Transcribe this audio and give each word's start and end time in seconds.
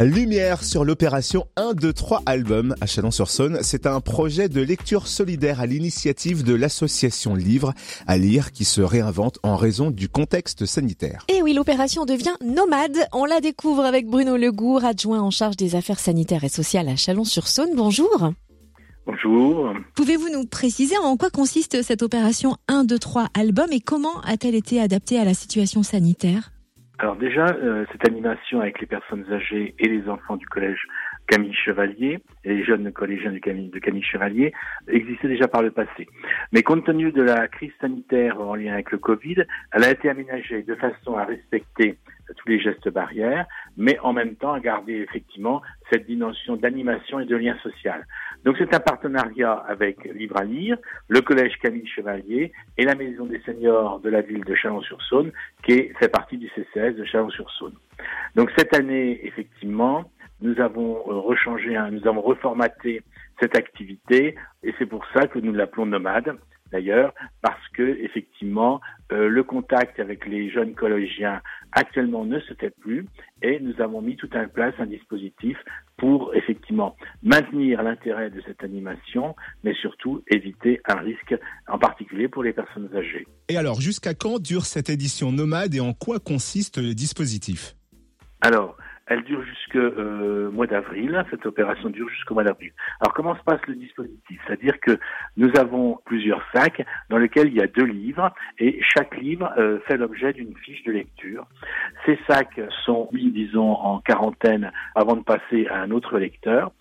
Lumière 0.00 0.62
sur 0.62 0.84
l'opération 0.84 1.46
1, 1.56 1.72
2, 1.72 1.92
3 1.92 2.22
album 2.26 2.74
à 2.82 2.86
Chalon-sur-Saône. 2.86 3.60
C'est 3.62 3.86
un 3.86 4.00
projet 4.00 4.50
de 4.50 4.60
lecture 4.60 5.06
solidaire 5.06 5.60
à 5.60 5.66
l'initiative 5.66 6.44
de 6.44 6.54
l'association 6.54 7.34
Livre 7.34 7.72
à 8.06 8.18
lire 8.18 8.52
qui 8.52 8.66
se 8.66 8.82
réinvente 8.82 9.38
en 9.42 9.56
raison 9.56 9.90
du 9.90 10.10
contexte 10.10 10.66
sanitaire. 10.66 11.24
Et 11.28 11.40
oui, 11.40 11.54
l'opération 11.54 12.04
devient 12.04 12.34
nomade. 12.44 12.98
On 13.14 13.24
la 13.24 13.40
découvre 13.40 13.84
avec 13.84 14.06
Bruno 14.06 14.36
Legour, 14.36 14.84
adjoint 14.84 15.22
en 15.22 15.30
charge 15.30 15.56
des 15.56 15.74
affaires 15.76 15.98
sanitaires 15.98 16.44
et 16.44 16.50
sociales 16.50 16.88
à 16.88 16.96
Chalon-sur-Saône. 16.96 17.70
Bonjour. 17.74 18.32
Bonjour. 19.06 19.72
Pouvez-vous 19.94 20.28
nous 20.28 20.44
préciser 20.44 20.98
en 20.98 21.16
quoi 21.16 21.30
consiste 21.30 21.82
cette 21.82 22.02
opération 22.02 22.56
1, 22.68 22.84
2, 22.84 22.98
3 22.98 23.28
album 23.32 23.68
et 23.72 23.80
comment 23.80 24.20
a-t-elle 24.22 24.56
été 24.56 24.78
adaptée 24.78 25.18
à 25.18 25.24
la 25.24 25.32
situation 25.32 25.82
sanitaire? 25.82 26.50
Alors 26.98 27.16
déjà, 27.16 27.46
euh, 27.48 27.84
cette 27.92 28.08
animation 28.08 28.60
avec 28.60 28.80
les 28.80 28.86
personnes 28.86 29.26
âgées 29.30 29.74
et 29.78 29.88
les 29.88 30.08
enfants 30.08 30.36
du 30.36 30.46
collège 30.46 30.80
Camille 31.26 31.54
Chevalier 31.54 32.20
et 32.44 32.54
les 32.54 32.64
jeunes 32.64 32.90
collégiens 32.90 33.32
de 33.32 33.38
Camille 33.38 34.02
Chevalier 34.02 34.54
existait 34.88 35.28
déjà 35.28 35.46
par 35.46 35.60
le 35.60 35.70
passé. 35.70 36.08
Mais 36.52 36.62
compte 36.62 36.86
tenu 36.86 37.12
de 37.12 37.22
la 37.22 37.48
crise 37.48 37.72
sanitaire 37.80 38.40
en 38.40 38.54
lien 38.54 38.72
avec 38.72 38.92
le 38.92 38.98
Covid, 38.98 39.44
elle 39.72 39.84
a 39.84 39.90
été 39.90 40.08
aménagée 40.08 40.62
de 40.62 40.74
façon 40.74 41.16
à 41.16 41.24
respecter 41.24 41.98
tous 42.34 42.48
les 42.48 42.60
gestes 42.60 42.88
barrières, 42.88 43.46
mais 43.76 43.98
en 44.00 44.12
même 44.12 44.34
temps 44.34 44.52
à 44.52 44.60
garder 44.60 44.94
effectivement 44.94 45.62
cette 45.90 46.06
dimension 46.06 46.56
d'animation 46.56 47.20
et 47.20 47.26
de 47.26 47.36
lien 47.36 47.56
social. 47.62 48.06
Donc 48.46 48.54
c'est 48.58 48.72
un 48.72 48.78
partenariat 48.78 49.54
avec 49.66 50.04
Livre 50.04 50.36
à 50.36 50.44
lire, 50.44 50.78
le 51.08 51.20
collège 51.20 51.58
Camille 51.60 51.88
Chevalier 51.88 52.52
et 52.78 52.84
la 52.84 52.94
maison 52.94 53.26
des 53.26 53.40
seniors 53.40 53.98
de 53.98 54.08
la 54.08 54.20
ville 54.20 54.44
de 54.44 54.54
Chalon-sur-Saône, 54.54 55.32
qui 55.64 55.88
fait 55.98 56.08
partie 56.08 56.38
du 56.38 56.48
CCS 56.50 56.94
de 56.94 57.04
Chalon-sur-Saône. 57.04 57.74
Donc 58.36 58.52
cette 58.56 58.72
année, 58.72 59.18
effectivement, 59.26 60.08
nous 60.40 60.60
avons 60.60 60.94
euh, 61.08 61.18
rechangé, 61.18 61.76
nous 61.90 62.06
avons 62.06 62.20
reformaté 62.20 63.02
cette 63.40 63.56
activité 63.56 64.36
et 64.62 64.72
c'est 64.78 64.86
pour 64.86 65.04
ça 65.12 65.26
que 65.26 65.40
nous 65.40 65.52
l'appelons 65.52 65.86
nomade 65.86 66.36
d'ailleurs, 66.72 67.12
parce 67.42 67.66
que 67.74 67.82
effectivement, 67.82 68.80
euh, 69.12 69.28
le 69.28 69.42
contact 69.44 70.00
avec 70.00 70.26
les 70.26 70.50
jeunes 70.50 70.74
collégiens 70.74 71.40
actuellement 71.72 72.24
ne 72.24 72.40
se 72.40 72.54
fait 72.54 72.74
plus, 72.80 73.06
et 73.42 73.60
nous 73.60 73.80
avons 73.80 74.00
mis 74.00 74.16
tout 74.16 74.34
en 74.34 74.48
place 74.48 74.74
un 74.78 74.86
dispositif 74.86 75.56
pour 75.96 76.34
effectivement 76.34 76.96
maintenir 77.22 77.82
l'intérêt 77.82 78.30
de 78.30 78.40
cette 78.46 78.62
animation, 78.62 79.34
mais 79.64 79.74
surtout 79.74 80.22
éviter 80.28 80.80
un 80.88 80.96
risque, 80.96 81.34
en 81.68 81.78
particulier 81.78 82.28
pour 82.28 82.42
les 82.42 82.52
personnes 82.52 82.90
âgées. 82.94 83.26
Et 83.48 83.56
alors, 83.56 83.80
jusqu'à 83.80 84.14
quand 84.14 84.38
dure 84.40 84.64
cette 84.64 84.90
édition 84.90 85.32
nomade 85.32 85.74
et 85.74 85.80
en 85.80 85.92
quoi 85.92 86.18
consiste 86.18 86.78
le 86.78 86.94
dispositif 86.94 87.76
Alors, 88.40 88.76
elle 89.06 89.22
dure 89.22 89.42
jusqu'au 89.42 89.78
euh, 89.78 90.50
mois 90.50 90.66
d'avril. 90.66 91.24
Cette 91.30 91.46
opération 91.46 91.90
dure 91.90 92.08
jusqu'au 92.08 92.34
mois 92.34 92.44
d'avril. 92.44 92.72
Alors 93.00 93.14
comment 93.14 93.36
se 93.36 93.42
passe 93.42 93.60
le 93.66 93.74
dispositif? 93.74 94.40
C'est-à-dire 94.46 94.78
que 94.80 94.98
nous 95.36 95.50
avons 95.58 95.98
plusieurs 96.04 96.42
sacs 96.54 96.84
dans 97.08 97.18
lesquels 97.18 97.48
il 97.48 97.54
y 97.54 97.62
a 97.62 97.66
deux 97.66 97.84
livres 97.84 98.32
et 98.58 98.80
chaque 98.82 99.16
livre 99.16 99.52
euh, 99.58 99.78
fait 99.86 99.96
l'objet 99.96 100.32
d'une 100.32 100.56
fiche 100.56 100.82
de 100.84 100.92
lecture. 100.92 101.46
Ces 102.04 102.18
sacs 102.28 102.60
sont 102.84 103.08
mis, 103.12 103.30
disons, 103.30 103.72
en 103.72 104.00
quarantaine 104.00 104.72
avant 104.94 105.16
de 105.16 105.22
passer 105.22 105.66
à 105.68 105.80
un 105.80 105.90
autre 105.90 106.18
lecteur. 106.18 106.72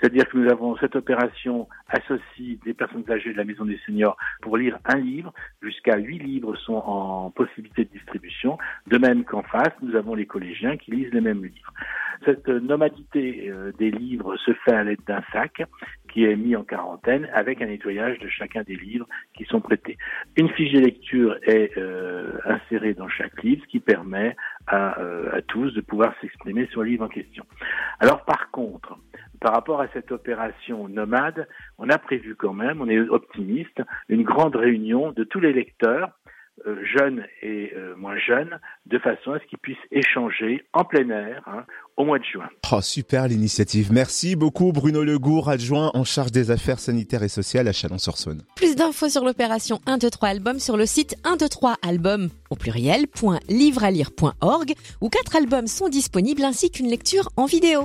C'est-à-dire 0.00 0.28
que 0.28 0.36
nous 0.36 0.50
avons 0.50 0.76
cette 0.76 0.96
opération 0.96 1.68
associe 1.88 2.58
des 2.64 2.74
personnes 2.74 3.04
âgées 3.10 3.32
de 3.32 3.38
la 3.38 3.44
Maison 3.44 3.64
des 3.64 3.78
Seniors 3.86 4.16
pour 4.42 4.56
lire 4.56 4.78
un 4.84 4.98
livre. 4.98 5.32
Jusqu'à 5.62 5.96
huit 5.96 6.18
livres 6.18 6.54
sont 6.56 6.74
en 6.74 7.30
possibilité 7.30 7.84
de 7.84 7.90
distribution. 7.90 8.58
De 8.86 8.98
même 8.98 9.24
qu'en 9.24 9.42
face, 9.42 9.72
nous 9.82 9.96
avons 9.96 10.14
les 10.14 10.26
collégiens 10.26 10.76
qui 10.76 10.90
lisent 10.90 11.12
les 11.12 11.20
mêmes 11.20 11.44
livres. 11.44 11.72
Cette 12.24 12.48
nomadité 12.48 13.50
euh, 13.50 13.72
des 13.78 13.90
livres 13.90 14.36
se 14.38 14.52
fait 14.64 14.72
à 14.72 14.84
l'aide 14.84 15.00
d'un 15.06 15.22
sac 15.32 15.62
qui 16.12 16.24
est 16.24 16.36
mis 16.36 16.56
en 16.56 16.64
quarantaine 16.64 17.28
avec 17.34 17.60
un 17.60 17.66
nettoyage 17.66 18.18
de 18.20 18.28
chacun 18.28 18.62
des 18.62 18.76
livres 18.76 19.06
qui 19.34 19.44
sont 19.44 19.60
prêtés. 19.60 19.98
Une 20.36 20.48
fiche 20.48 20.72
de 20.72 20.80
lecture 20.80 21.36
est 21.42 21.76
euh, 21.76 22.38
insérée 22.46 22.94
dans 22.94 23.08
chaque 23.08 23.42
livre, 23.42 23.62
ce 23.62 23.68
qui 23.68 23.80
permet 23.80 24.34
à, 24.66 25.00
euh, 25.00 25.30
à 25.32 25.42
tous 25.42 25.72
de 25.72 25.80
pouvoir 25.80 26.12
s'exprimer 26.20 26.66
sur 26.66 26.82
le 26.82 26.90
livre 26.90 27.04
en 27.04 27.08
question. 27.08 27.44
Alors 28.00 28.24
par 28.24 28.50
contre, 28.50 28.98
par 29.40 29.52
rapport 29.52 29.80
à 29.80 29.88
cette 29.88 30.12
opération 30.12 30.88
nomade, 30.88 31.46
on 31.78 31.88
a 31.90 31.98
prévu 31.98 32.34
quand 32.34 32.52
même, 32.52 32.80
on 32.80 32.88
est 32.88 32.98
optimiste, 32.98 33.82
une 34.08 34.22
grande 34.22 34.56
réunion 34.56 35.12
de 35.12 35.24
tous 35.24 35.40
les 35.40 35.52
lecteurs, 35.52 36.10
jeunes 36.64 37.24
et 37.42 37.72
euh, 37.76 37.94
moins 37.96 38.18
jeunes, 38.18 38.58
de 38.86 38.98
façon 38.98 39.32
à 39.32 39.38
ce 39.38 39.44
qu'ils 39.46 39.58
puissent 39.58 39.76
échanger 39.90 40.64
en 40.72 40.84
plein 40.84 41.08
air 41.10 41.42
hein, 41.46 41.64
au 41.96 42.04
mois 42.04 42.18
de 42.18 42.24
juin. 42.24 42.48
Oh, 42.72 42.80
super 42.80 43.28
l'initiative. 43.28 43.92
Merci 43.92 44.36
beaucoup 44.36 44.72
Bruno 44.72 45.04
Legour, 45.04 45.48
adjoint 45.48 45.90
en 45.94 46.04
charge 46.04 46.32
des 46.32 46.50
affaires 46.50 46.78
sanitaires 46.78 47.22
et 47.22 47.28
sociales 47.28 47.68
à 47.68 47.72
Chalon-sur-Saône. 47.72 48.42
Plus 48.56 48.74
d'infos 48.74 49.08
sur 49.08 49.24
l'opération 49.24 49.80
1, 49.86 49.98
2, 49.98 50.10
3 50.10 50.28
albums 50.28 50.58
sur 50.58 50.76
le 50.76 50.86
site 50.86 51.16
1, 51.24 51.36
2, 51.36 51.48
3 51.48 51.76
albums 51.86 52.28
au 52.50 52.56
pluriel, 52.56 53.06
.livrealire.org 53.48 54.72
où 55.00 55.08
quatre 55.08 55.36
albums 55.36 55.66
sont 55.66 55.88
disponibles 55.88 56.44
ainsi 56.44 56.70
qu'une 56.70 56.88
lecture 56.88 57.28
en 57.36 57.46
vidéo. 57.46 57.82